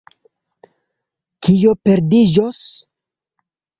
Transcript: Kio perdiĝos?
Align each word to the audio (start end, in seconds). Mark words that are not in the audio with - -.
Kio 1.47 1.75
perdiĝos? 1.89 2.65